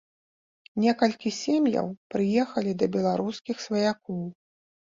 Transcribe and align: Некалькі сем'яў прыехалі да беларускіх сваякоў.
Некалькі 0.85 1.33
сем'яў 1.41 1.87
прыехалі 2.13 2.71
да 2.81 2.85
беларускіх 2.97 3.57
сваякоў. 3.67 4.21